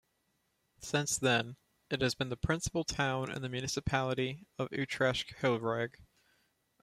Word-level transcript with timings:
Since 0.79 1.19
then, 1.19 1.57
it 1.91 2.01
has 2.01 2.15
been 2.15 2.29
the 2.29 2.35
principal 2.35 2.83
town 2.83 3.31
in 3.31 3.43
the 3.43 3.49
municipality 3.49 4.47
of 4.57 4.67
Utrechtse 4.71 5.35
Heuvelrug. 5.41 5.93